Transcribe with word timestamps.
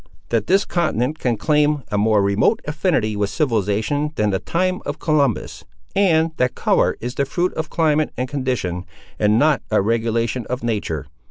that 0.29 0.47
this 0.47 0.65
continent 0.65 1.19
can 1.19 1.37
claim 1.37 1.83
a 1.91 1.95
more 1.95 2.23
remote 2.23 2.59
affinity 2.65 3.15
with 3.15 3.29
civilisation 3.29 4.11
than 4.15 4.31
the 4.31 4.39
time 4.39 4.81
of 4.83 4.97
Columbus, 4.97 5.63
and 5.95 6.31
that 6.37 6.55
colour 6.55 6.97
is 6.99 7.13
the 7.13 7.23
fruit 7.25 7.53
of 7.53 7.69
climate 7.69 8.11
and 8.17 8.27
condition, 8.27 8.87
and 9.19 9.37
not 9.37 9.61
a 9.69 9.79
regulation 9.79 10.47
of 10.47 10.63
nature. 10.63 11.05